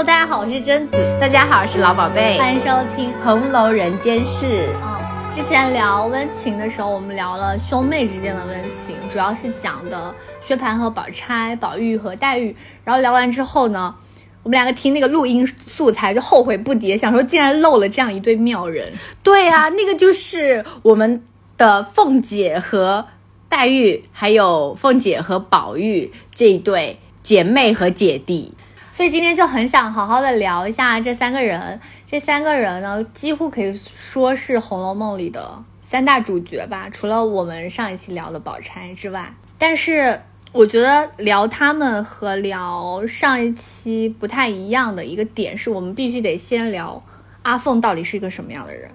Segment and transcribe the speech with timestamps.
[0.00, 4.46] Hello，大家好，我是贞子，大家好，我是老宝贝，欢迎收听《红楼人间事》。
[4.82, 4.98] 嗯，
[5.36, 12.56] 之前聊温情的时候，我们聊了兄妹之间的温情，主要是讲的薛蟠和宝钗、宝玉和黛玉。
[12.82, 13.94] 然后聊完之后呢，
[14.42, 18.90] 我们两个听那个录音素材就后悔不迭，想说竟然漏了这样一对妙人。
[19.22, 21.22] 对啊，那个就是我们
[21.58, 23.04] 的凤姐和
[23.50, 28.54] 黛玉，还有凤姐和宝玉这一对姐妹和姐弟。
[29.00, 31.80] 所以今天就很想好好的聊一下这三个人。
[32.06, 39.34] 这三个人呢，几乎可以说是《红楼梦》里的三大主角吧，除了我们上一期聊的宝钗之外。
[39.56, 40.20] 但是
[40.52, 47.02] 我觉得聊他们和聊上一期不太一样的一个点，是我们必须得先聊
[47.40, 48.90] 阿凤到底是一个什么样的人。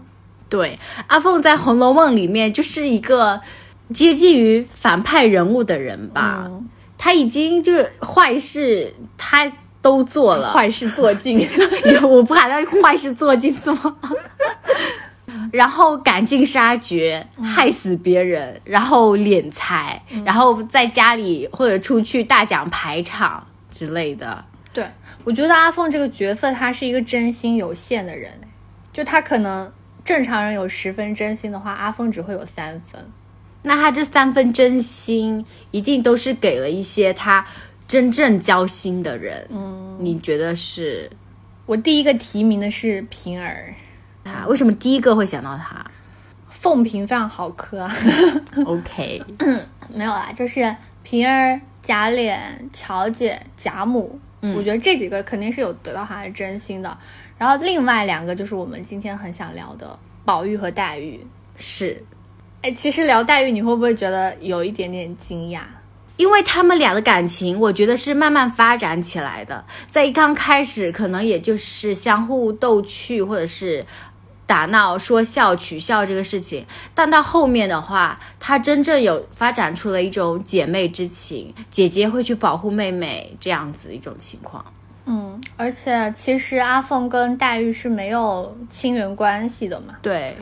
[0.48, 3.42] 对，阿凤在《红楼梦》里面就是一个
[3.92, 6.48] 接近于反派人物的人吧，
[6.96, 9.52] 他已经就是坏事，他。
[9.86, 11.48] 都做了坏事做尽，
[12.02, 13.98] 我不敢让坏事做尽，怎么？
[15.54, 24.44] 然后赶尽杀绝，害死别人，然后敛财，然后在家里或者出去大讲排场之类的。
[24.74, 24.84] 对，
[25.24, 28.42] 我觉得阿凤这个角色，他是一个真心有限的人，
[28.92, 29.72] 就他可能
[30.04, 33.08] 正常人有十分真心的话，阿凤只会有三分。
[33.62, 37.46] 那他这三分真心，一定都是给了一些他。
[37.88, 41.10] 真正交心的人，嗯，你觉得是？
[41.66, 43.74] 我第一个提名的是平儿，
[44.24, 45.86] 啊为什么第一个会想到他？
[46.50, 47.88] 凤萍非常好磕
[48.66, 49.22] ，OK，
[49.94, 52.36] 没有啦，就是平儿、贾琏、
[52.74, 54.20] 乔姐、贾母，
[54.56, 56.98] 我觉得这几个肯定是有得到他的真心的。
[57.38, 62.04] 然后另外两个就是我们今天很想聊的宝玉和黛玉，是。
[62.64, 65.60] 哎，其实聊黛玉，你会不会觉得有一点点惊讶？
[66.18, 69.66] 因为他们俩的感情，我觉得是慢慢发展起来的。
[69.88, 73.86] 在一刚开始，可能也就是相互逗趣，或者是
[74.46, 76.66] 打闹、说笑、取笑这个事情。
[76.94, 84.64] 但到后面的话，她真正有发展出了一种姐妹之情，姐姐会去保护妹妹这样子一种情况。
[85.08, 89.94] 嗯，而且其实阿凤跟黛玉是没有亲缘关系的嘛。
[90.02, 90.36] 对，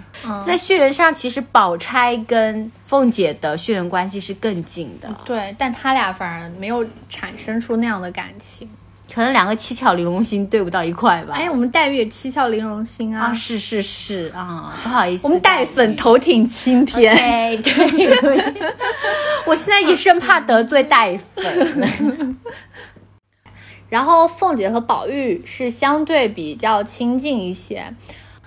[0.46, 5.10] 在血缘上，其实宝钗跟凤姐的血缘关系是更近的。
[5.26, 8.70] 对，但他俩反而没有产生出那样的感情，
[9.14, 11.34] 可能两个七巧玲珑心对不到一块吧。
[11.36, 13.26] 哎，我们黛玉也七巧玲珑心啊。
[13.26, 17.14] 啊，是是是啊，不好意思，我们黛粉头挺青天。
[17.62, 18.54] 对，
[19.46, 22.38] 我现在也生怕得罪黛粉。
[23.94, 27.94] 然后凤姐和宝玉是相对比较亲近一些，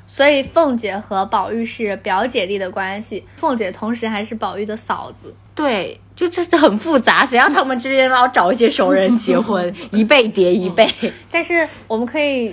[0.04, 3.24] 所以凤姐和宝玉是表姐弟的关系。
[3.36, 10.84] 凤姐同时还是宝玉的嫂子，对，就这这很复杂，谁让他们之间老找一些熟人结婚， 一辈叠一辈。
[11.30, 12.52] 但是我们可以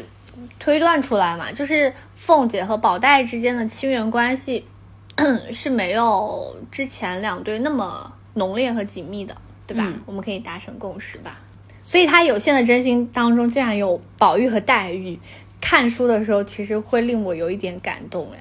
[0.59, 4.63] 推断出来嘛，就是凤姐和宝黛之间的亲缘关系
[5.51, 9.91] 是没有之前两对那么浓烈和紧密的，对吧？
[10.05, 11.39] 我们可以达成共识吧。
[11.83, 15.19] 所以他有限的真心当中，竟然有宝玉和黛玉。
[15.61, 18.27] 看书的时候，其实会令我有一点感动。
[18.33, 18.39] 哎，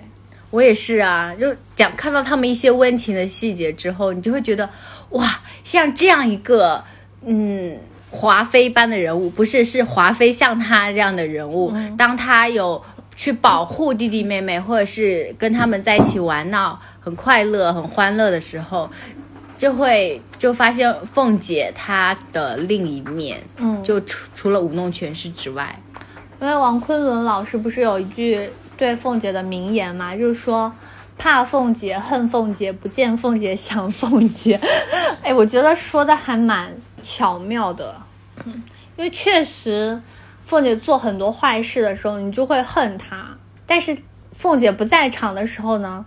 [0.50, 4.68] 我也是啊，就讲看到他们一些温情的细节之后，你就会觉得，
[5.10, 6.82] 哇，像这样一个，
[7.24, 7.78] 嗯，
[8.10, 12.82] 华妃般的人物，不是是华妃像她这样的人物，当他有
[13.14, 18.90] 去保护弟弟妹妹，或者是跟他们在一起玩闹，很快乐、很欢乐的时候。
[19.56, 25.78] 就会就发现凤姐她的另一面，嗯，就除除了舞弄权势之外，
[26.40, 30.72] 因为王昆仑老师不是有一句对凤姐的名言嘛，就是说
[31.16, 34.58] 怕凤姐恨凤姐不见凤姐想凤姐，
[35.22, 38.00] 哎，我觉得说的还蛮巧妙的，
[38.44, 38.62] 嗯，
[38.96, 40.00] 因为确实
[40.44, 43.28] 凤姐做很多坏事的时候，你就会恨她，
[43.64, 43.96] 但是
[44.32, 46.04] 凤姐不在场的时候呢，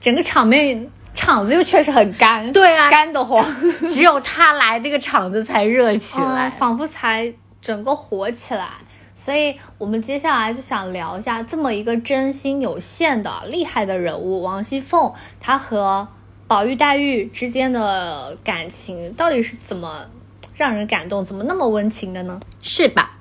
[0.00, 0.90] 整个场面。
[1.14, 3.44] 场子又确实很干，对啊，干得慌。
[3.90, 7.32] 只有他来，这个场子才热起来，仿佛才
[7.62, 8.68] 整个火起来。
[9.14, 16.06] 所以，我们接下来就想聊一下这么一个真心有限的厉害的人物王熙凤，她和
[16.46, 20.06] 宝玉、黛玉之间的感情到底是怎么
[20.56, 22.38] 让人感动，怎么那么温情的呢？
[22.60, 23.12] 是吧？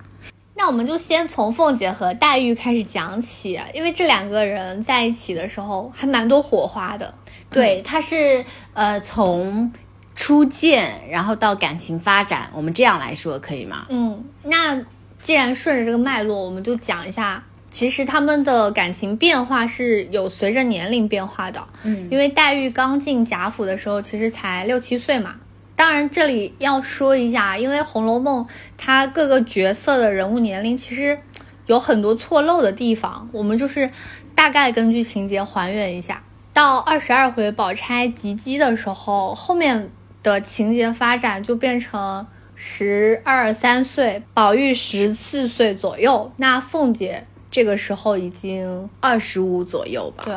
[0.56, 7.14] 那我们就先从凤姐和黛玉开始讲起，因为这两个人在一起的时候还蛮多火花的。
[7.54, 9.72] 对，他是呃从
[10.16, 13.86] 初见，然后到感情发展，我们这样来说可以吗？
[13.90, 14.82] 嗯，那
[15.22, 21.68] 既然顺着这个脉络，我们就讲一下，其实他们的感情变化是有随着年龄变化的。
[21.84, 25.36] 嗯，因为黛玉刚进贾府的时候，其实才六七岁嘛，
[25.76, 28.46] 当然，这里要说一下，因为《红楼梦》
[28.78, 31.20] 它各个角色的人物年龄其实
[31.66, 33.90] 有很多错漏的地方，我们就是
[34.36, 36.22] 大概根据情节还原一下。
[36.54, 39.90] 到二十二回宝钗及笄的时候，后面
[40.22, 50.24] 的情节发展就变成十二三岁，宝玉十四岁左右，那凤姐这个时候已经二十五左右吧。
[50.26, 50.36] 对，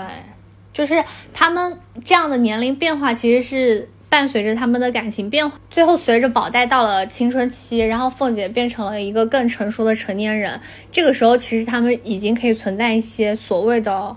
[0.72, 3.88] 就是他们这样的年龄变化，其实是。
[4.08, 10.60] 伴随着他们的感情变化，最后随着宝黛到了青春期，然后凤姐变成了一个更成熟的成年人。
[10.92, 14.16] 这个时候，其实他们已经可以存在一些所谓的，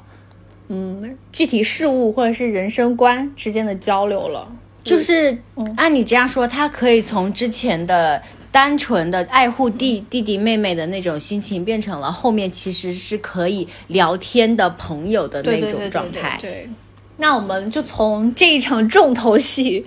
[0.69, 4.48] 嗯，具体事物或者是人生观之间的交流了。
[4.83, 5.38] 就是
[5.75, 8.21] 按你这样说，他可以从之前的
[8.51, 16.38] 单纯的爱护弟弟弟妹妹的那种心情，变成了后面其实是可以聊天的朋友的那种状态。
[16.42, 16.69] 对。
[17.18, 19.86] 那我们就从这一场重头戏，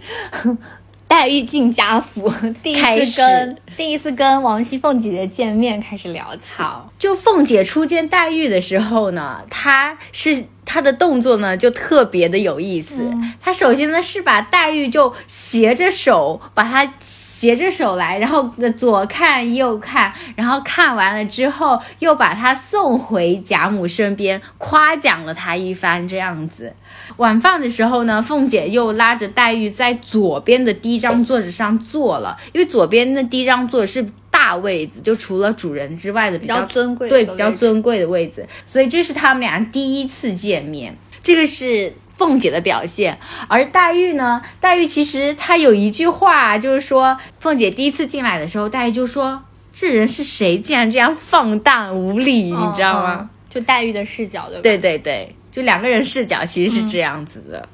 [1.08, 2.30] 黛玉进贾府
[2.62, 6.62] 第一次跟第一次跟王熙凤姐姐见面开始聊起。
[6.62, 10.44] 好，就凤姐初见黛玉的时候呢，她是。
[10.72, 13.06] 他的动作呢，就特别的有意思。
[13.42, 26.08] 他首先呢是把黛玉就斜着手，把她斜着手来，然后左看右看，然后看完了之后，又把她送回贾母身边，夸奖了她一番。
[26.08, 26.72] 这样子，
[27.18, 34.06] 晚饭的时候呢，凤姐又拉着黛玉在左边的第一张桌子上坐了，因为左边的第一张座是。
[34.32, 40.96] 大位子就除了主人之外的比较尊贵，对比较尊贵的位子，所以这是他们俩第一次见面。
[41.22, 43.18] 这个是凤姐的表现，
[43.48, 44.42] 而黛玉呢？
[44.60, 49.42] 黛玉其实她有一句话，就是说凤姐第一次进来的时候，黛玉就说
[49.72, 50.58] ：“这人是谁？
[50.58, 54.62] 竟然这样放荡无礼，你知道吗？”就黛玉的视角，对吧？
[54.62, 57.68] 对对对，就两个人视角其实是这样子的。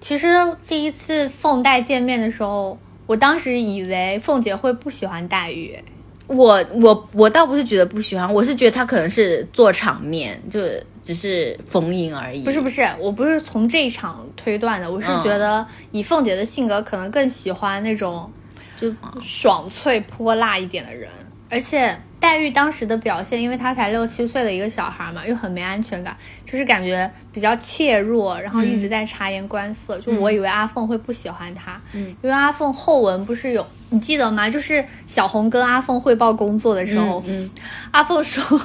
[0.00, 0.28] 其实
[0.66, 5.78] 第一次凤黛见面的时候，我当时以为凤姐会不喜欢黛玉。
[6.26, 10.60] 我我我倒不是觉得不喜欢，我是觉得他可能是做场面，就
[11.08, 12.44] 只是逢迎而已。
[12.44, 18.30] 不是不是，我不是从这一场推断的，我是觉得以凤姐的性格，可能更喜欢那种
[18.78, 21.08] 就爽脆泼辣一点的人，
[21.48, 21.98] 而且。
[22.20, 29.96] 黛玉当时的表现，因为她才六七岁的一个小孩嘛，又很没安全感，就是感觉比较怯弱，然后一直在察言观色。
[30.00, 34.50] 就我以为阿凤会不喜欢她，嗯，因为阿凤后文不是有你记得吗？
[34.50, 37.48] 就是小红跟阿凤汇报工作的时候，嗯，
[37.92, 38.60] 阿凤说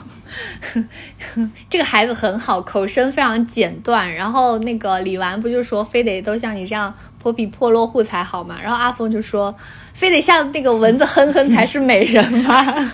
[1.69, 4.13] 这个孩子很好，口声非常简断。
[4.13, 8.57] 然后那个李纨不就说非得都像你这样泼皮破落户才好嘛？
[8.61, 9.53] 然后阿凤就说
[9.93, 12.93] 非得像那个蚊子哼哼才是美人吗？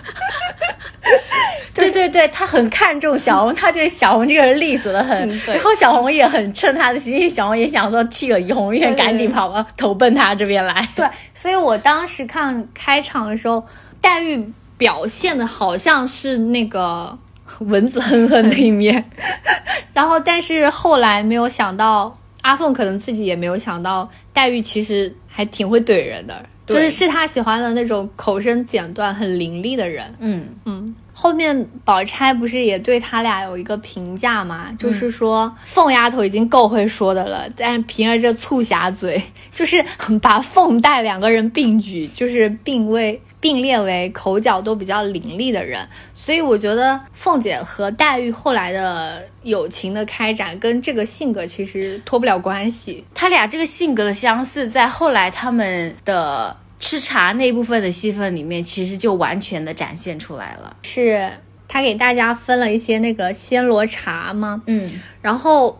[1.72, 10.86] 对对对，他很看重小红，他觉得小红这个人利索的很，然后小红也很趁他的心，小红也想说替了怡红院，赶紧跑了投奔他这边来。
[10.94, 13.64] 对，所以我当时看开场的时候，
[14.00, 17.16] 黛玉表现的好像是那个
[17.60, 19.04] 蚊子哼哼那一面，
[19.92, 26.44] 然后但是后来没有想到，阿凤可能自己也没有想到，黛玉其实还挺会怼人的。
[26.66, 30.04] 就是是他喜欢的那种口声简断、很伶俐的人。
[30.20, 30.94] 嗯嗯。
[31.12, 34.68] 后面宝钗不是也对他俩有一个评价吗？
[34.78, 39.20] 就是说凤丫头已经够会说的了，但平儿这醋匣嘴，
[39.52, 39.84] 就是
[40.22, 45.88] 把凤黛两个人并举，就是并为并列为口角都比较凌厉的人。
[46.14, 53.04] 所以我觉得凤姐和黛玉后来的友情的开展，跟这个性格其实脱不了关系。
[53.14, 56.56] 他俩这个性格的相似，在后来他们的。
[56.82, 60.74] 吃茶那部分的戏份里面，其实就完全的展现出来了。
[60.82, 61.30] 是
[61.68, 64.62] 他给大家分了一些那个暹罗茶吗？
[64.66, 65.78] 嗯，然后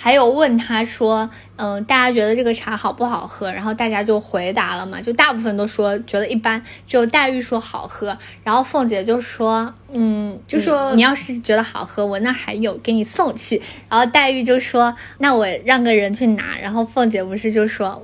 [0.00, 3.50] 还有问他说，嗯，大家觉得这个茶好不好喝？
[3.50, 8.16] 然后大家就回答了嘛，就大部分都说觉得一般，只有黛玉说好喝。
[8.44, 13.60] 然后凤姐就说，嗯，就说你要是觉得好喝，我那还有，给你送去。
[13.88, 16.56] 然后黛玉就说，那我让个人去拿。
[16.56, 18.00] 然后凤姐不是就说。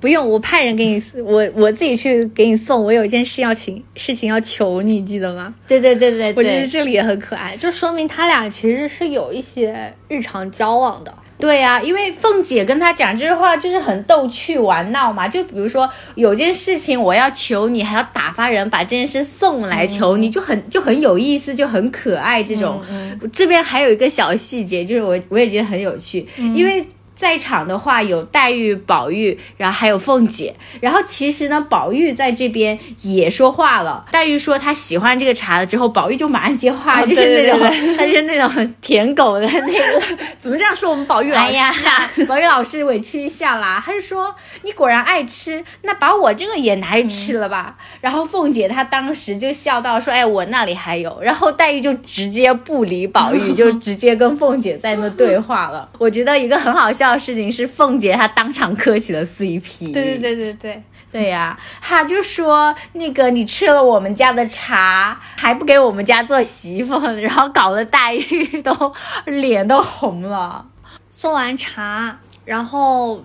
[0.00, 2.84] 不用，我派人给你，我我自己去给你送。
[2.84, 5.54] 我有一件事要请，事情要求你，记得吗？
[5.68, 11.14] 对对对对，我觉得这里也很可爱，就说明他俩其实是有一些日常交往的。
[11.38, 15.28] 对呀，因为凤姐跟他讲这句话就是很逗趣玩闹嘛。
[15.28, 22.42] 就比如说有件事情我要求你，还要打发人把这件事送来求你，就很就很有意思，就很可爱。
[22.42, 22.82] 这种
[23.30, 26.84] 这边还有一个小细节，就是我我也觉得很有趣，因为。
[27.16, 30.54] 在场的话有黛玉、宝玉，然后还有凤姐。
[30.80, 34.04] 然后其实呢，宝玉在这边也说话了。
[34.12, 40.02] 黛玉说她喜欢这个茶了之后，宝玉就马上接话，哦就是那种他就是那种舔狗的那个。
[40.38, 41.74] 怎么这样说我们宝玉老师哎呀，
[42.28, 44.32] 宝玉老师委屈一下啦，他就说
[44.62, 47.76] 你果然爱吃，那把我这个也拿去吃了吧。
[48.00, 51.18] 然后凤姐她当时就笑道说，哎，我那里还有。
[51.22, 55.88] 然后黛玉就直接不理宝玉，就直接跟凤姐在那对话了。
[55.98, 59.92] 我觉得一个很好笑的事情是，凤姐她当场磕起了 CP。
[59.92, 60.82] 对对对对对，
[61.12, 68.92] 对呀、他就说那个你吃了我们家的茶，还不给我们家做媳妇，然后搞得黛玉都
[69.24, 70.66] 脸都红了。
[71.08, 73.24] 送完茶，然后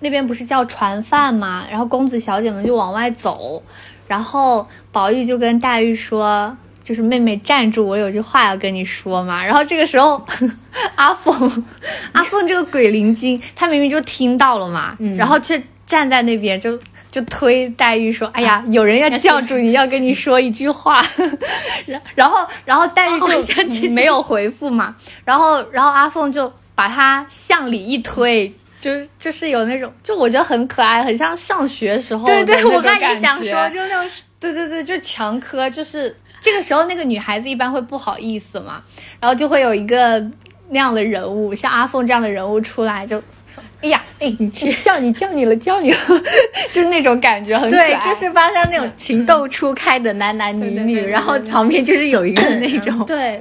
[0.00, 3.62] 那边不是叫传饭嘛，然后公子小姐们就往外走，
[4.06, 6.56] 然后宝玉就跟黛玉说。
[6.84, 9.44] 就是妹妹站住，我有句话要跟你说嘛。
[9.44, 10.24] 然后这个时候，
[10.94, 11.64] 阿凤，
[12.12, 16.78] 阿凤这个鬼灵精，她明明就听到了嘛，然后却站在那边就
[17.10, 21.02] 就推黛玉说：“哎呀，有人要叫住你，要跟你说一句话。”
[21.86, 28.52] 然 然后然后黛玉就没有回复嘛，然后然后阿凤就把她向里一推。
[28.76, 36.14] 就就是有那种，就我觉得很可爱，很像上学时候对对，的那种我刚才也感觉想说，就是那种对对对，就强科，就是
[36.44, 38.82] 这个时候那个女孩子一般会不好意思嘛，
[39.18, 40.20] 然后就会有一个
[40.68, 43.18] 那样的人物，像阿凤这样的人物出来就。
[43.54, 45.98] 说哎呀，哎，你去叫你叫你了，叫你了，
[46.70, 53.40] 就是那种感觉很可爱，对，就是发生那种情窦初开的男男女女，然后旁边就是有一个那种，对。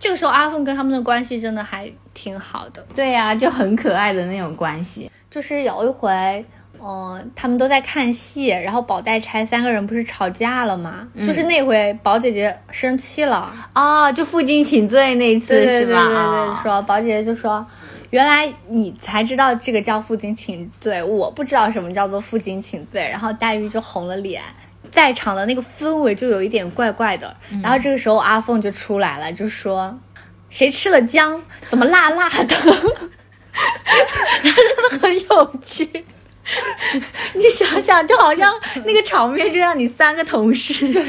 [0.00, 5.10] 这个时候阿凤跟他们的关系真的还挺好的，对呀、就很可爱的那种关系。
[5.30, 6.44] 就是有一回，
[6.86, 11.08] 嗯、他们都在看戏，然后宝黛钗三个人不是吵架了吗？
[11.16, 16.04] 就是那回宝姐姐生气了，哦，就负荆请罪那一次对对对对是吧？
[16.04, 17.66] 对，哦说宝姐姐就说，
[18.10, 23.08] 原来你才知道这个叫负荆请罪，我不知道什么叫做负荆请罪。
[23.08, 24.42] 然后黛玉就红了脸，
[24.90, 27.34] 在场的那个氛围就有一点怪怪的。
[27.62, 29.98] 然后这个时候阿凤就出来了，就说。
[30.50, 31.42] 谁吃了姜？
[31.68, 32.44] 怎么辣辣的？
[32.44, 32.60] 真
[34.92, 34.98] 的？
[35.00, 36.04] 很有趣。
[37.34, 38.52] 你想想，就好像
[38.84, 41.02] 那个场面，就像你三个同事在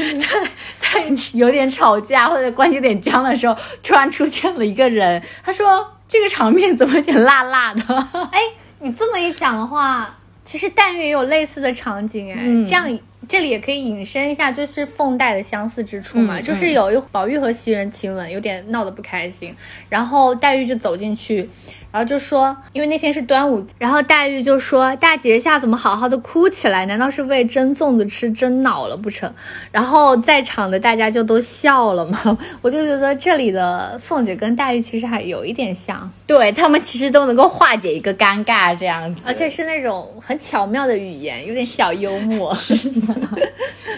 [0.80, 7.82] 在有点吵架或者关系有点僵的时候，突然出现了一个人，他说这个场面怎么有点辣辣的？
[8.32, 8.42] 哎，
[8.80, 12.88] 你这么一讲的话，其实但愿也有类似的场景哎，嗯这样
[13.28, 19.56] 这里也可以引申一下，就是凤黛的相似之处嘛，嗯就是有一宝玉和袭人亲吻，有点闹得不开心，
[19.90, 21.50] 然后黛玉就走进去。
[21.92, 26.86] 然后就说，因为那天是端午，然后黛玉就说：“大节下怎么好好的哭起来？
[26.88, 29.34] 难道是为蒸粽子吃蒸恼了不成？”
[29.72, 32.38] 然后在场的大家就都笑了嘛。
[32.62, 42.54] 我就觉得这里的凤姐跟黛玉其实还有一点像，对他们其实都能够化解一个尴尬这样子，而且是那种很巧妙的语言，有点小幽默。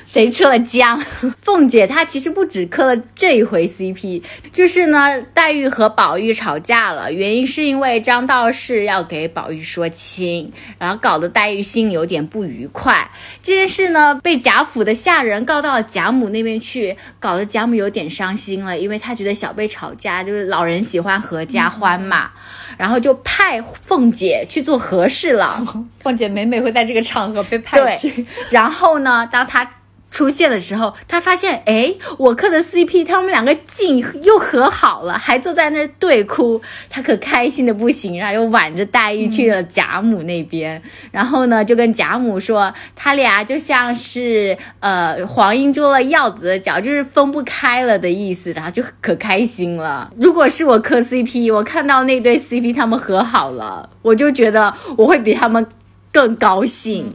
[0.05, 1.00] 谁吃了姜？
[1.41, 4.21] 凤姐她其实不止磕了这一回 CP，
[4.53, 13.09] 就是呢，黛玉和宝玉吵架了，原因是因为张道士要给宝玉说亲，然后搞得黛玉心里有点不愉快。
[13.43, 22.31] 这件事呢，被贾府的下人告到了贾母那边去，搞得贾母有点伤心了，因为她觉得小辈吵架就是老人喜欢合家欢嘛，
[22.77, 25.62] 然后就派凤姐去做和事佬。
[26.07, 29.71] 凤姐每每会在这个场合被派去，对，然后呢，当他
[30.09, 36.59] 出现的时候，他发现，哎，我磕的 CP，他们两个竟又和好了，还坐在那儿对哭，
[36.89, 50.11] 他可开心的不行，然后又挽着黛玉去了贾母那边，然后呢，就跟贾母说，他俩就像是呃黄莺捉了鹞子的脚，就是分不开了的意思，然后就可开心了。
[50.19, 55.67] 如果是我磕 CP，我看到那对 CP 他们和好了，我就觉得我会比他们
[56.13, 57.13] 更高兴。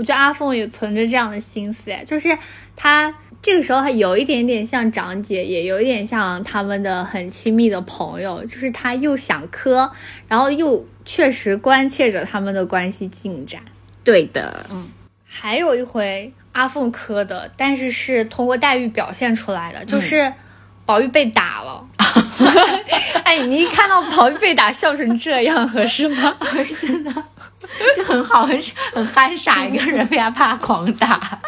[0.00, 2.38] 我觉得阿凤也存着这样的心思，哎，就是
[2.74, 9.92] 她这个时候还有一点点像长姐，也有一点像他们的很亲密的朋友，就是她又想磕，
[10.26, 13.60] 然后又确实关切着他们的关系进展。
[14.02, 14.88] 对的，嗯
[15.26, 20.32] 还有一回阿凤磕的，但是是通过黛玉表现出来的，就是
[20.86, 21.86] 宝玉被打了。
[23.22, 26.34] 哎，你一看到宝玉被打笑成这样，合适吗？
[27.96, 28.62] 就很好，很
[28.92, 31.20] 很憨傻一个人被他爸狂打。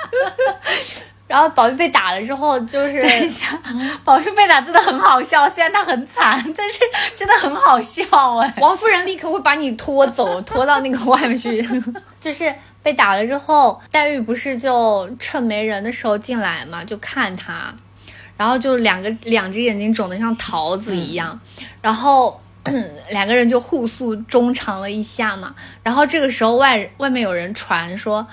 [1.28, 3.58] 然后宝玉被打了之后，就是等一下，
[4.04, 6.80] 宝玉被打真的很好笑，虽然他很惨，但是
[7.16, 8.04] 真的很好笑
[8.36, 8.54] 哎。
[8.58, 11.66] 王夫人立刻会把你拖走，拖到那个外面去。
[12.20, 17.74] 就是被打了之后，黛玉不是就趁没人的时候进来嘛，就看他，
[18.36, 21.40] 然后就两个两只眼睛肿得像桃子一样，
[21.80, 22.41] 然后
[23.10, 25.54] 两个人就互诉衷肠了一下嘛。
[25.82, 28.26] 然后这个时候外外面有人传说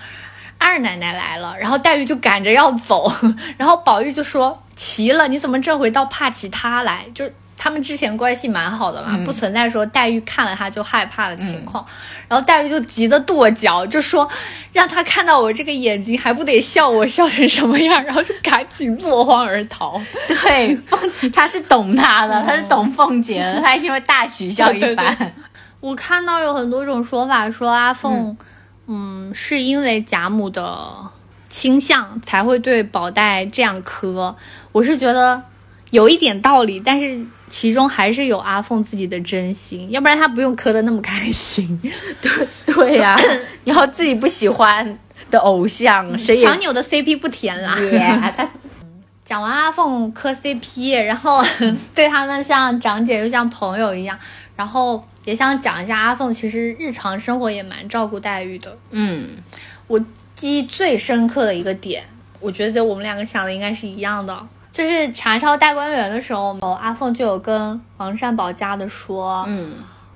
[0.57, 3.11] 二奶奶来了，然后黛玉就赶着要走，
[3.57, 7.05] 然后宝玉就说奇了，你怎么这回倒怕起她来？
[7.15, 7.29] 就
[7.61, 11.85] 他们之前关系蛮好的嘛，不存在说黛玉看了他就害怕的情况。
[12.29, 14.25] 然后黛玉就急得跺脚，就说
[14.71, 18.01] 让他看到我这个眼睛还不得笑我笑成什么样？
[18.05, 20.01] 然后就赶紧落荒而逃。
[20.41, 25.33] 对，凤他是懂他的， 他是懂凤姐的，他一定会大取笑一番。
[25.81, 28.37] 我看到有很多种说法，说阿凤，
[28.87, 30.95] 嗯，是因为贾母的
[31.49, 34.33] 倾向才会对宝黛这样磕。
[34.71, 35.43] 我是觉得
[35.91, 37.25] 有一点道理，但是。
[37.49, 41.79] 其中还是有阿凤自己的真心，要不然她不用磕的那么开心。
[42.21, 43.19] 对对呀，
[43.65, 44.97] 然后自己不喜欢
[45.31, 47.75] 的偶像，谁强扭的 CP 不甜啦。
[49.25, 51.43] 讲完阿凤磕 CP，然后
[51.93, 54.17] 对他们像长姐又像朋友一样，
[54.55, 58.75] 然后也想讲一下阿凤其实日常生活也蛮照顾黛玉的。
[58.89, 59.27] 嗯，
[59.85, 59.99] 我
[60.33, 62.03] 记忆最深刻的一个点，
[62.39, 64.47] 我觉得我们两个想的应该是一样的。
[64.79, 69.73] 就是查抄大观园的时候，阿凤就有跟王善保家的说，嗯，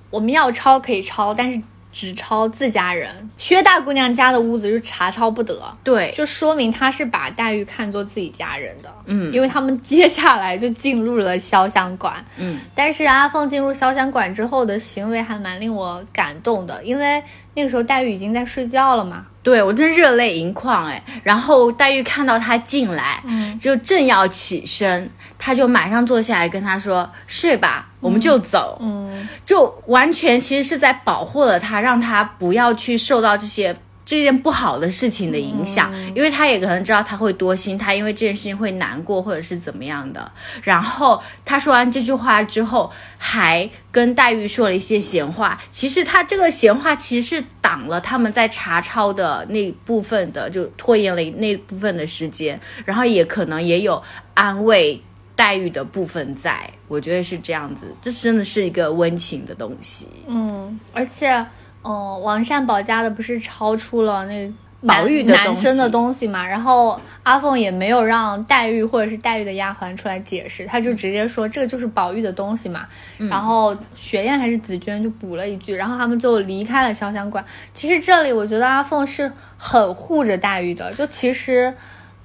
[0.10, 3.29] 我们要抄可以抄，但是只抄自家人。
[3.38, 17.22] 薛大姑娘家的屋子就查抄不得，对，就说明他是把黛玉看作自己家人的，嗯，因为他们接下来就进入了潇湘馆，嗯，但是阿凤进入潇湘馆之后的行为还蛮令我感动的，因为
[17.56, 19.26] 那个时候黛玉已经在睡觉了嘛。
[19.42, 23.22] 对我真热泪盈眶哎，然后黛玉看到他进来，
[23.60, 33.76] 就正要起身，他就马上坐下来跟他说：“睡吧，我们就走。”嗯，就完全其实是在保护了他，让他不要去受到这些。
[34.13, 40.32] 这件不好的事情的影响，因为他也可能知道他会多心，他因为这件事情会难过或者是怎么样的。
[40.62, 45.60] 然后他说完这句话之后，还跟黛玉说了一些闲话。
[45.72, 52.60] 其实他这个闲话其实是挡了他们在查抄的那部分的，就拖延了那部分的时间。
[52.86, 54.00] 然后也可能也有
[54.36, 55.01] 安慰
[55.36, 57.88] 黛玉的部分在，我觉得是这样子。
[58.00, 60.08] 这真的是一个温情的东西。
[60.27, 61.43] 嗯，而且。
[61.84, 64.52] 哦，王善保家的不是超出了那
[64.86, 66.46] 宝玉的男生的东西嘛？
[66.46, 72.86] 然后阿凤也没有让黛玉或者是黛玉的丫鬟出来解释，他就直接说这个就是宝玉的东西嘛。
[73.30, 77.43] 然后雪雁还是紫鹃就补了一句，然后他们就离开了潇湘馆。
[77.74, 81.74] 其实这里我觉得阿凤是很护着黛玉的，就其实，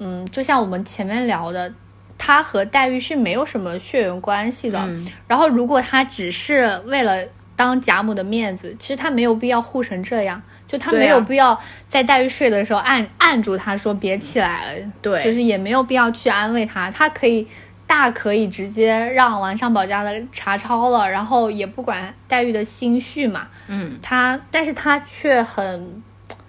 [0.00, 1.72] 嗯，就像我们前面聊的，
[2.16, 4.88] 他和黛玉是没有什么血缘关系的。
[5.28, 7.24] 然后如果他只是为了。
[7.58, 17.44] 当贾母的面子，其实他没有必要护成这样，就他没有必要在黛玉睡的时候按按住她说别起来了，对，就是也没有必要去安慰她，他可以
[17.84, 26.00] 大可以直接让王上宝家的查抄了，然后也不管黛玉的心绪嘛，嗯，他但是他却很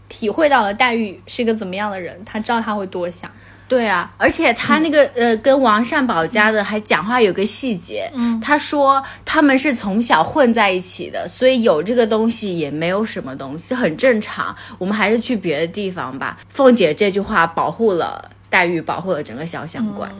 [0.08, 3.32] 体会到了黛玉是一个怎么样的人，他知道他会多想。
[3.69, 14.55] 对啊，而且他那个呃，跟王善保家的还讲话有个细节，嗯，他说他们是从小混在一起的，所以有这个东西也没有什么东西，很正常。
[14.79, 16.39] 我们还是去别的地方吧。
[16.49, 20.12] 凤姐这句话保护了黛玉，保护了整个潇湘馆，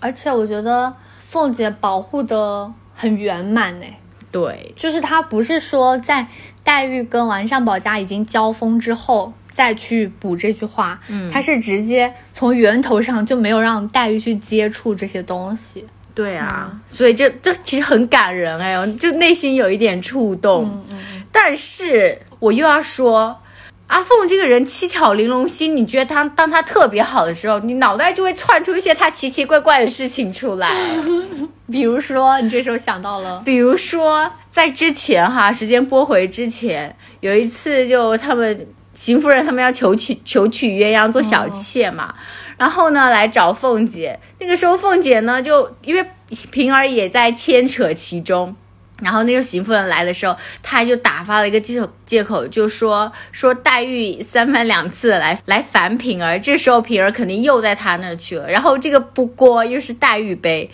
[0.00, 0.94] 而且我觉得
[1.28, 3.86] 凤姐保护的很圆满呢。
[4.32, 6.26] 对，就是她不是说在
[6.62, 9.34] 黛玉跟王善保家已经交锋之后。
[9.54, 20.84] 再去补这句话，嗯，他是直接从源头上就没有让黛玉去接触这些东西，对啊，所以这这其实很感人哎呦，就内心有一点触动。
[21.30, 23.38] 但是我又要说，
[23.86, 30.74] 阿凤这个人七巧玲珑心，你觉得他当他特别好的时候，你脑袋就会窜出一些他奇奇怪怪的事情出来。
[31.70, 38.66] 比如说，你这时候想到了，比如说在之前哈，时间拨回之前，有一次就他们。
[38.94, 42.14] 邢夫人他们要求娶求娶鸳鸯做小妾嘛，
[42.56, 46.06] 然后呢来找凤姐，那个时候凤姐呢就因为
[46.50, 48.54] 平儿也在牵扯其中，
[49.00, 60.70] 然后那个邢夫人来的时候，她就打发了一个借口借口，就说说黛玉三番两次来来烦平儿，这时候平儿肯定又在她那儿去了，然后这个不锅又是黛玉背，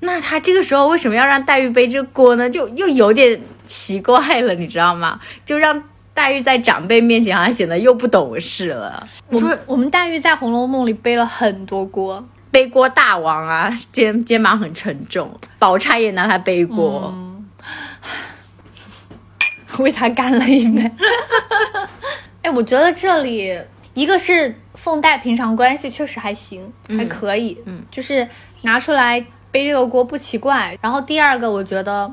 [0.00, 2.50] 那她这个时候为什么要让黛玉背这锅呢？
[2.50, 5.18] 就又有点奇怪了，你知道吗？
[5.46, 5.82] 就让。
[6.14, 9.06] 黛玉在长辈面前好像显得又不懂事了。
[9.28, 15.38] 我们我们黛玉在《红楼梦》里背了很多锅，背锅大王啊，肩肩膀很沉重。
[15.58, 17.14] 宝钗也拿她背锅，
[19.78, 20.90] 为她干了一杯。
[22.42, 23.58] 哎，我觉得这里
[23.94, 28.28] 一个是凤黛平常关系确实还行，还可以，嗯，就是
[28.62, 30.76] 拿出来背这个锅不奇怪。
[30.82, 32.12] 然后第二个，我觉得。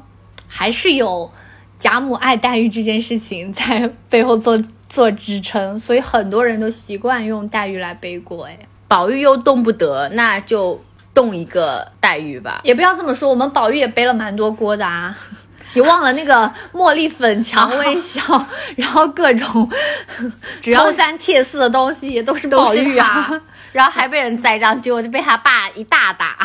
[0.52, 1.32] 还是有
[1.80, 8.46] 贾母爱黛玉这件事情在背后做做支撑，所以很多人都习惯用黛玉来背锅。
[8.46, 12.60] 哎，宝玉又动不得，那就动一个黛玉吧。
[12.63, 15.18] 也不要这么说，我们宝玉也背了蛮多锅的啊。
[15.76, 18.20] 你忘了那个茉莉粉蔷薇笑，
[18.76, 19.70] 然后各种
[20.76, 23.30] 偷三窃四的东西也都是宝玉啊，
[23.72, 26.36] 然后还被人栽赃，结果就被他爸一大打。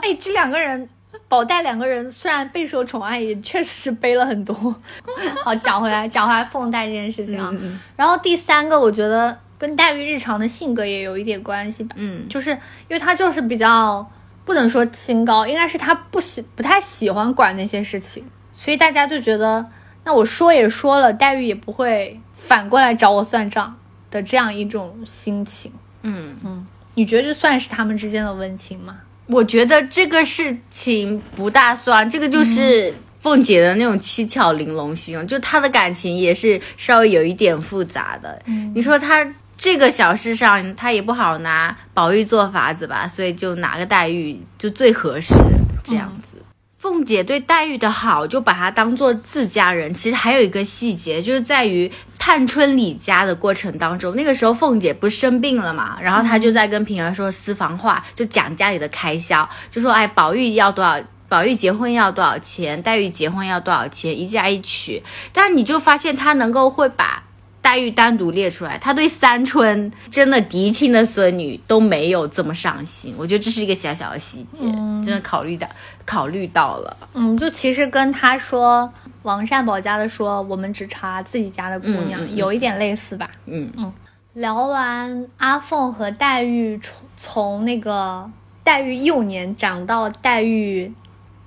[0.00, 0.88] 哎，这两个人，
[1.32, 4.54] 宝黛两个人虽然备受宠爱，也确实是背了很多。
[5.42, 7.50] 好，讲回来，讲回来凤黛这件事情啊。
[7.96, 11.96] 然后第三个，我觉得跟黛玉日常的性格也有一点关系吧。
[11.98, 12.58] 嗯，就是因
[12.90, 14.06] 为她就是比较
[14.44, 18.22] 不能说清高，应该是她不喜不太喜欢管那些事情。
[18.54, 19.64] 所以大家就觉得，
[20.04, 23.74] 那我说也说了，黛玉也不会反过来找我算账
[24.10, 25.72] 的这样一种心情。
[26.02, 28.98] 嗯嗯，你觉得这算是他们之间的温情吗？
[29.32, 38.40] 我觉得这个事情不大算，这个就是凤姐的那种七巧玲珑心，就她的感情也是稍微有一点复杂的。
[38.74, 45.34] 你说她这个小事上，她也不好拿宝玉做法子吧，所以就拿个黛玉就最合适
[45.82, 46.36] 这样子。
[46.82, 49.94] 凤姐对黛玉的好，就把她当做自家人。
[49.94, 65.04] 其实还有一个细节，就是在于探春李家的过程当中，那个时候凤姐不是生病了嘛，然后她就在跟平儿说私房话，就讲家里的开销，就说哎，宝玉要多少，宝玉结婚要多少钱，黛玉结婚要多少钱，一嫁一娶。
[65.32, 67.22] 但你就发现她能够会把。
[67.62, 75.66] 黛玉单独列出来，他对三春真的嫡亲的孙女都没有这么上心，我觉得这是一个小小的细节，真的考虑到
[76.04, 76.96] 考虑到了。
[77.14, 83.30] 嗯，就其实跟他说王善保家的说我们只查自己家的姑娘有一点类似吧。
[83.46, 83.92] 嗯嗯。
[84.34, 88.28] 聊完阿凤和黛玉从从那个
[88.64, 90.92] 黛玉幼年长到黛玉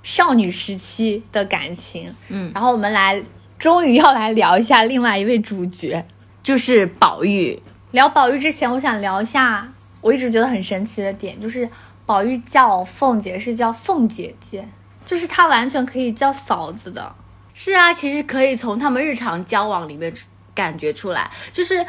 [0.02, 3.22] 少女时期的感情，嗯，然后我们来。
[3.58, 6.06] 终于要来聊一下另外一位主角，
[6.42, 7.60] 就是宝玉。
[7.92, 11.68] 聊宝玉之前，我想聊一下我一直觉得很神奇的点，就是
[12.04, 14.68] 宝玉叫凤姐是叫凤姐姐，
[15.06, 17.14] 就是她完全可以叫嫂子的。
[17.54, 20.12] 是啊，其实可以从他们日常交往里面
[20.54, 21.86] 感觉出来，就是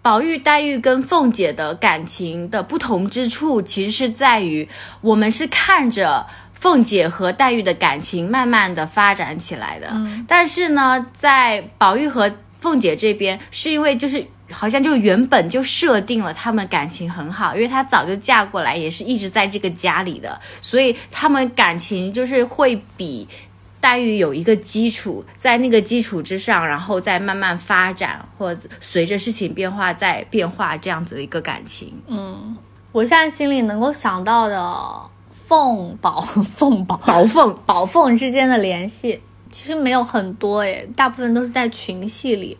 [0.00, 4.66] 宝玉、黛玉跟凤姐的感情的不同之处，其实是在于
[5.02, 6.26] 我们是看着。
[6.60, 9.90] 凤姐和黛玉的感情慢慢的发展起来的，
[10.28, 23.26] 但是呢，在宝玉和凤姐这边，是因为就是好像就原本就设定了他们感情很好，因为她早就嫁过来，也是一直在这个家里的，所以他们感情就是会比
[23.80, 31.94] 黛玉有一个基础，在那个基础之上，然后再慢慢发展，或者随着事情变化再变化这样子的一个感情。
[32.06, 32.54] 嗯，
[32.92, 35.10] 我现在心里能够想到的。
[35.50, 42.56] 凤宝、凤宝、宝凤、宝凤之间的联系其实没有很多诶，大部分都是在群戏里，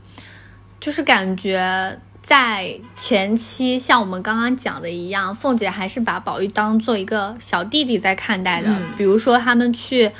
[0.81, 8.76] 就是感觉在前期像我们刚刚讲的一样，凤姐还是把宝玉当做一个小弟弟在看待的。
[8.98, 10.11] 比如说他们去，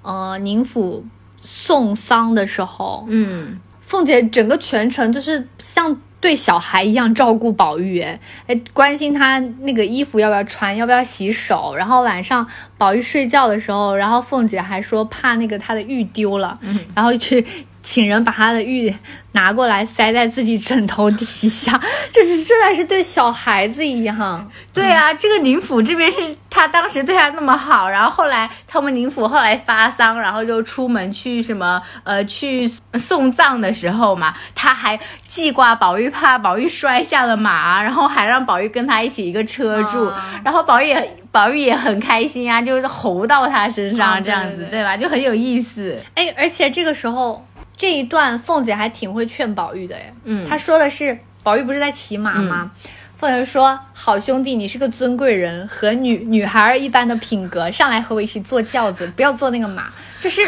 [0.00, 1.04] 呃，宁府
[1.36, 5.94] 送丧的时候，嗯，凤姐整个全程就是像。
[6.20, 11.74] 对小孩一样照顾宝玉，哎哎，关心他那个衣服要不要穿，要不要洗手。
[11.76, 12.46] 然后晚上
[12.78, 16.58] 宝玉睡觉的时候，然后凤姐还说怕那个他的玉丢了，
[16.94, 17.46] 然后去。
[17.86, 18.92] 请人把他的玉
[19.30, 24.50] 拿过来塞在自己枕头底下， 这是真的是对小孩子一样。
[24.74, 40.12] 对啊，这个宁府这边是他当时对他那么好，然后后来他们宁府后来发丧，然后就出门去什么呃去送葬的时候嘛，他还记挂宝玉，怕宝玉摔下了马，然后还让宝玉跟他一起一个车住，
[40.44, 44.96] 然后宝玉也宝玉也很开心啊，就是吼到他身上这样子，对吧？
[44.96, 45.96] 就很有意思。
[46.16, 47.46] 哎，而且这个时候。
[47.76, 52.70] 这一段凤姐还挺会劝宝玉的哎，嗯，她说的是宝玉不是在骑马吗？
[53.16, 60.46] 凤姐说：“好兄弟，你是个尊贵人，和女女孩儿一般的品格，上来和我一起坐轿子，不要坐那个马。”就是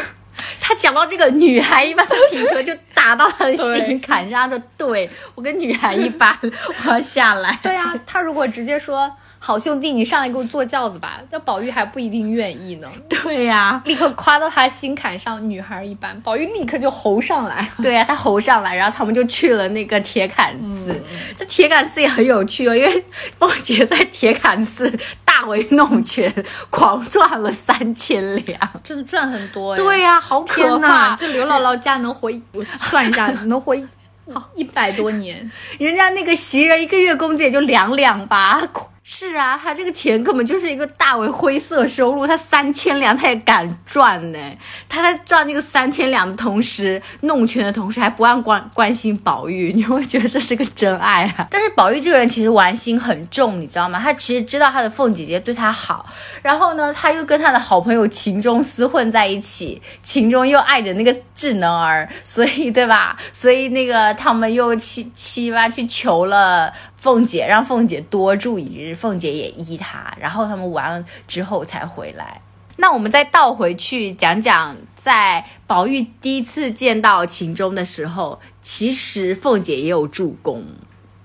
[0.61, 6.37] 他讲到这个女孩一般的品格，就打到他的心坎上，就对我跟女孩一般，
[6.85, 7.59] 我要下来。
[7.63, 9.11] 对啊，他如果直接说。
[9.41, 11.21] 好兄弟，你上来给我坐轿子吧。
[11.31, 12.89] 那宝玉还不一定愿意呢。
[13.09, 16.21] 对呀，立刻夸到他心坎上，女孩一般。
[16.23, 17.69] 宝玉立刻就吼上来。
[17.83, 20.95] 对呀，他吼上来，然后他们就去了那个铁槛寺。
[21.37, 23.05] 这铁槛寺也很有趣哦，因为
[23.39, 24.93] 凤姐在铁槛寺
[25.25, 26.33] 大为弄权，
[26.69, 29.77] 狂赚了三千两，真的赚很多。
[29.77, 31.15] 对呀，好可怕！
[31.17, 33.77] 这刘姥姥家能活，我算一下，能活。
[34.31, 38.61] 好一百多年，人家那个袭人一个月工资也就两两吧，
[39.11, 44.39] 是啊，他这个钱根本就是一个大为灰色收入，他三千两他也敢赚呢。
[44.87, 51.47] 他在赚那个三千两的同时，弄权的同时还不忘关关心宝玉， 你会觉得这是个真爱啊。
[51.51, 53.99] 但是宝玉这个人其实玩心很重，你知道吗？
[53.99, 56.05] 他其实知道他的凤姐姐对他好，
[56.43, 63.17] 然后呢，他又跟他的好朋友秦钟厮混在一起，秦钟又爱着那个智能儿，所以对吧？
[63.33, 66.71] 所以那个他们又七七八去求了。
[66.99, 72.43] 凤姐让凤姐多住一日，凤姐也依她，然后他们完了之后才回来。
[72.77, 80.65] 那我们再倒回去讲讲，在宝玉第一次见到秦钟的时候，其实凤姐也有助攻。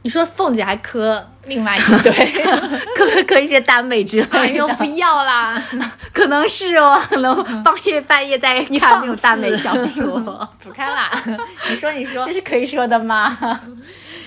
[0.05, 2.12] 你说凤姐还磕另外一 对，
[2.93, 5.59] 磕磕一些耽美之类的，不要啦，
[6.12, 11.09] 可能是哦，可能半夜半夜在看那种耽美小说， 不看啦。
[11.69, 13.38] 你说你说，这是可以说的吗？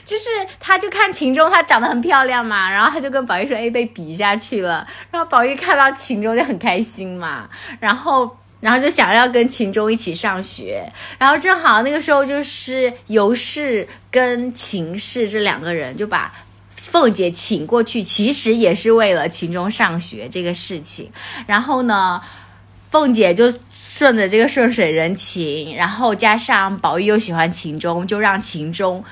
[0.06, 0.24] 就是
[0.60, 7.48] 他，就看秦钟，她长得很漂亮嘛，然后他就跟宝玉说：“哎，被比下去了。”然后宝玉看到秦钟就很开心嘛，
[7.80, 16.32] 然后然后就想要跟秦钟一起上学，然后正好那个时候就是尤氏跟秦氏这两个人就把
[16.70, 21.10] 凤姐请过去，其实也是为了秦钟上学这个事情。
[21.48, 22.22] 然后呢，
[22.92, 29.04] 凤姐就顺着这个顺水人情，然后加上宝玉又喜欢秦钟，就让秦钟。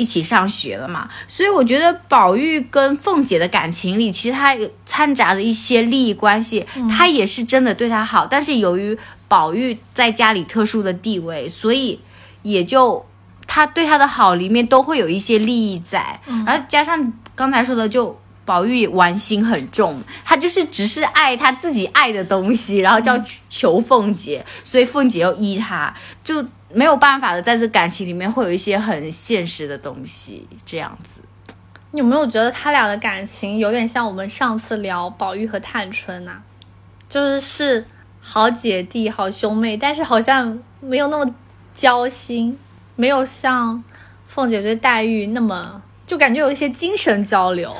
[0.00, 8.96] 一起上学了嘛，所以我觉得宝玉跟凤姐的感情里，其实他掺杂着一些利益关系，他也是真的对她好，但是由于
[9.28, 12.00] 宝玉在家里特殊的地位，所以
[12.40, 13.04] 也就
[13.46, 18.18] 他对她的好里面都会有一些利益在，然后加上刚才说的，就
[18.50, 23.16] 宝玉玩心很重，他就是只是爱他自己爱的东西，然后叫
[23.48, 26.44] 求凤姐，所以凤姐又依他，就。
[26.72, 31.20] 没有办法的，在这感情里面会有一些很现实的东西，这样子。
[31.90, 36.40] 你有没有觉得他俩的感情有点像我们上次聊宝玉和探春呐？
[37.08, 37.84] 就是是
[38.20, 41.34] 好姐弟、好兄妹，但是好像没有那么
[41.74, 42.56] 交心，
[42.94, 43.82] 没有像
[44.28, 47.74] 凤姐对黛玉那么，就感觉有一些精神交流。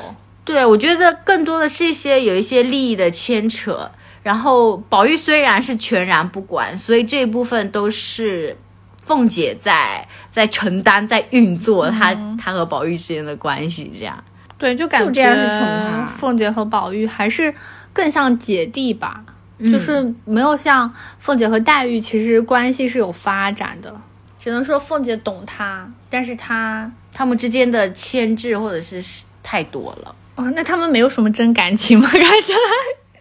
[0.51, 3.89] 对，我觉得更多的是一些有一些利益的牵扯。
[4.23, 8.57] 然后宝玉虽然是全然不管，所以这一部分都是。
[9.03, 14.23] 凤姐在在承担，在运作，她她和宝玉之间的关系，这样
[14.59, 17.53] 对，就感觉凤姐和宝玉还是
[17.91, 19.23] 更像姐弟吧，
[19.59, 23.99] 就是没有像凤姐和黛玉，其实关系是有发展的，
[24.39, 29.03] 只能说凤姐懂她，但是她他们之间的牵制或者是
[29.41, 32.07] 太多了哦，那他们没有什么真感情吗？
[32.09, 32.59] 看起来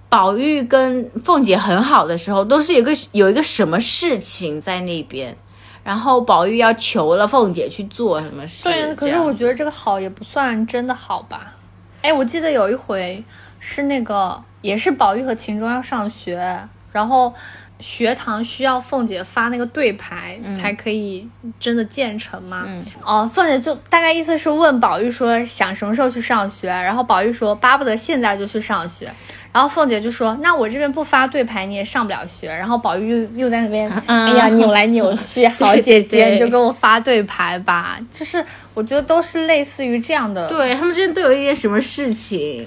[0.08, 5.36] 宝玉跟凤姐很好的时候，都是有个有一个什么事情在那边。
[5.82, 8.64] 然后宝玉要求了凤姐去做什么事？
[8.64, 11.54] 对，可是我觉得这个好也不算真的好吧。
[12.02, 13.24] 哎，我记得有一回
[13.58, 17.32] 是那个也是宝玉和秦钟要上学，然后
[17.80, 22.66] 学堂需要凤姐发那个对牌才可以真的建成吗。
[23.02, 29.08] 哦，凤姐就大概意思是问宝玉说想什么时候去上学，然后宝玉说巴不得现在就去上学。
[29.52, 37.98] 然后凤姐就说：“那我这边不发对牌，你也上不了学。”然后宝玉又又在那边，哎呀，扭来扭去，好姐姐， 你就给我发对牌吧。
[38.12, 42.64] 就是我觉得都是类似于这样的，对他们之间都有一件什么事情，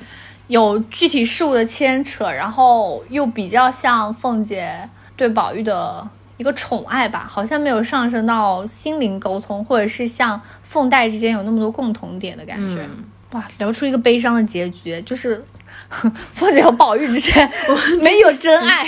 [0.47, 4.78] 有具体事物的牵扯，然后又比较像凤姐
[5.15, 12.88] 对宝玉的一个宠爱吧，好像没有上升到心灵沟通，或者是像凤黛之间有那么多共同点的感觉。
[13.32, 15.43] 哇，聊出一个悲伤的结局，就是。
[16.34, 17.52] 凤姐和宝玉之间
[18.04, 18.86] 没有真爱，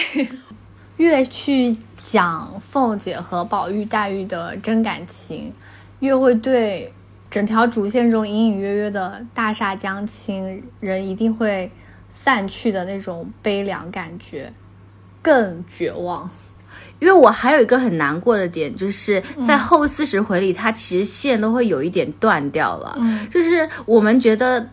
[0.98, 5.52] 越去讲凤姐和宝玉、黛玉的真感情，
[6.00, 6.94] 越会对
[7.30, 11.72] 整条主线中隐隐约约的大厦将倾、人一定会
[12.12, 14.54] 散去的那种悲凉感觉
[15.26, 16.30] 更绝望。
[17.00, 22.96] 因为我还有一个很难过的点，就是在后四十回里，它其实线都会有一点断掉了。
[23.00, 24.70] 嗯，就是我们觉得。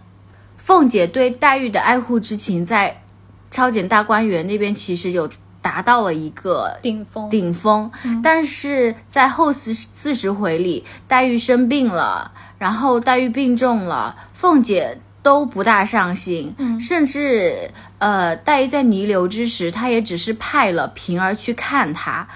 [0.65, 3.03] 凤姐对黛玉的爱护之情，在
[3.51, 5.29] 超检大观园那边其实有
[5.61, 7.91] 达到了一个顶峰，顶峰。
[8.23, 22.27] 但是在后四四十回里，黛玉生病了，然后黛玉病重了，凤姐都不大上心，甚至呃，黛玉在弥留之时，她也只是派了平儿去看她，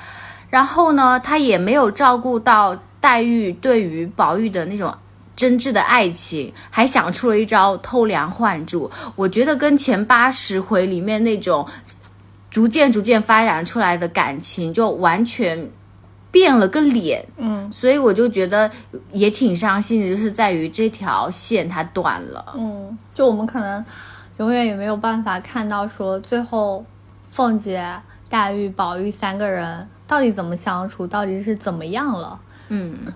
[0.48, 4.94] 然后呢，她也没有照顾到黛玉对于宝玉的那种。
[5.35, 8.90] 真挚的爱情，还想出了一招偷梁换柱。
[9.14, 11.68] 我觉得跟前八十回里面那种
[12.50, 15.70] 逐渐逐渐发展出来的感情，就完全
[16.31, 18.70] 变了个脸，嗯所以我就觉得
[19.12, 22.55] 也挺伤心的，就是在于这条线它断了。
[22.57, 23.85] 嗯，就我们可能
[24.38, 26.85] 永远也没有办法看到说最后
[27.29, 27.85] 凤姐、
[28.29, 32.38] 黛玉、宝玉三个人到底怎么相处，到底是怎么样了。
[32.68, 33.12] 嗯，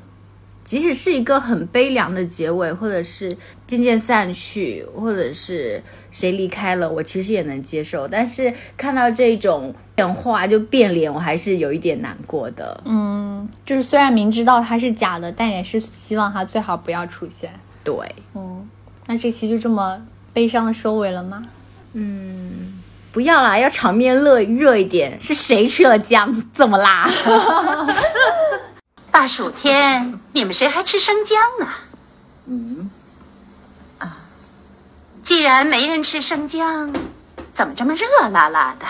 [0.65, 8.07] 即使是一个很悲凉的结尾，或者是渐渐散去，或者是谁离开了，我其实也能接受。
[8.07, 12.81] 但是看到这种变化就变脸，我还是有一点难过的。
[12.85, 17.53] 嗯，就是虽然明知道它是假的，但也是希望它最好不要出现。
[17.83, 17.95] 对，
[18.35, 18.69] 嗯，
[19.07, 20.01] 那这期就这么
[20.33, 21.43] 悲伤的收尾了吗？
[21.93, 22.81] 嗯，
[23.13, 25.21] 不要啦，要场面热热一点。
[25.21, 26.33] 是谁吃了姜？
[26.53, 27.09] 怎么啦？
[29.11, 31.79] 大暑天，你们谁还吃生姜啊？
[32.47, 32.91] 嗯，
[33.99, 34.17] 啊，
[35.23, 36.93] 既然没人吃生姜，
[37.53, 38.87] 怎么这么热辣辣的？